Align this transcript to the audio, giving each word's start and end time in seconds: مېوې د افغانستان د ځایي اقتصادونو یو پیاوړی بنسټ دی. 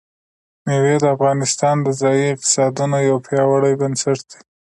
مېوې 0.65 0.95
د 1.01 1.05
افغانستان 1.15 1.75
د 1.81 1.87
ځایي 2.01 2.25
اقتصادونو 2.33 2.97
یو 3.09 3.17
پیاوړی 3.27 3.73
بنسټ 3.81 4.17
دی. 4.29 4.39